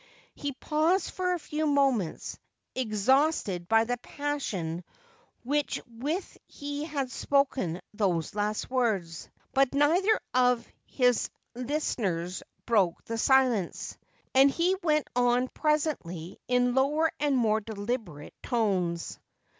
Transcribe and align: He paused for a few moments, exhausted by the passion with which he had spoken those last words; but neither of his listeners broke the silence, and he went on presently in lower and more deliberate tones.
He 0.33 0.51
paused 0.53 1.11
for 1.11 1.31
a 1.33 1.37
few 1.39 1.67
moments, 1.67 2.39
exhausted 2.73 3.67
by 3.67 3.83
the 3.83 3.97
passion 3.97 4.83
with 5.45 5.75
which 5.87 6.39
he 6.47 6.85
had 6.85 7.11
spoken 7.11 7.79
those 7.93 8.33
last 8.33 8.67
words; 8.71 9.29
but 9.53 9.75
neither 9.75 10.19
of 10.33 10.67
his 10.87 11.29
listeners 11.53 12.41
broke 12.65 13.03
the 13.05 13.19
silence, 13.19 13.95
and 14.33 14.49
he 14.49 14.75
went 14.81 15.07
on 15.15 15.49
presently 15.49 16.39
in 16.47 16.73
lower 16.73 17.11
and 17.19 17.37
more 17.37 17.61
deliberate 17.61 18.33
tones. 18.41 19.19